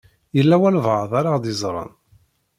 [0.35, 1.91] Yella walebɛaḍ ara ɣ-d-iẓṛen.